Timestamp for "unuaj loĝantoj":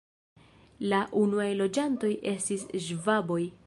1.25-2.13